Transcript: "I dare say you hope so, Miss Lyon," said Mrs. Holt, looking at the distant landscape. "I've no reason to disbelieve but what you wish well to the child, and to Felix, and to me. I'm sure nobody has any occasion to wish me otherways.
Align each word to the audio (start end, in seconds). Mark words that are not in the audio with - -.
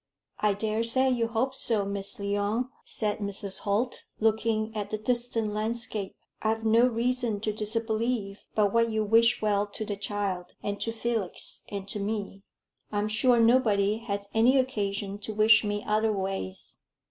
"I 0.39 0.55
dare 0.55 0.83
say 0.83 1.11
you 1.11 1.27
hope 1.27 1.53
so, 1.53 1.85
Miss 1.85 2.19
Lyon," 2.19 2.69
said 2.83 3.19
Mrs. 3.19 3.59
Holt, 3.59 4.05
looking 4.19 4.75
at 4.75 4.89
the 4.89 4.97
distant 4.97 5.53
landscape. 5.53 6.15
"I've 6.41 6.63
no 6.65 6.87
reason 6.87 7.39
to 7.41 7.53
disbelieve 7.53 8.47
but 8.55 8.73
what 8.73 8.89
you 8.89 9.03
wish 9.03 9.43
well 9.43 9.67
to 9.67 9.85
the 9.85 9.95
child, 9.95 10.55
and 10.63 10.81
to 10.81 10.91
Felix, 10.91 11.61
and 11.69 11.87
to 11.87 11.99
me. 11.99 12.41
I'm 12.91 13.09
sure 13.09 13.39
nobody 13.39 13.97
has 13.97 14.27
any 14.33 14.57
occasion 14.57 15.19
to 15.19 15.35
wish 15.35 15.63
me 15.63 15.83
otherways. 15.85 16.79